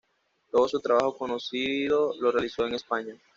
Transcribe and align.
Todo 0.49 0.67
su 0.67 0.79
trabajo 0.81 1.15
conocido 1.15 2.15
lo 2.19 2.31
realizó 2.31 2.65
en 2.65 2.73
España. 2.73 3.15